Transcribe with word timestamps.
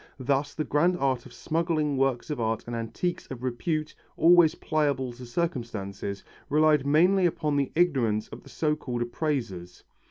Thus 0.19 0.55
the 0.55 0.63
grand 0.63 0.97
art 0.97 1.27
of 1.27 1.31
smuggling 1.31 1.95
works 1.95 2.31
of 2.31 2.39
art 2.41 2.63
and 2.65 2.75
antiques 2.75 3.27
of 3.29 3.43
repute, 3.43 3.93
always 4.17 4.55
pliable 4.55 5.13
to 5.13 5.27
circumstances, 5.27 6.23
relied 6.49 6.87
mainly 6.87 7.27
upon 7.27 7.55
the 7.55 7.71
ignorance 7.75 8.27
of 8.29 8.41
the 8.41 8.49
so 8.49 8.75
called 8.75 9.03
appraisers. 9.03 9.83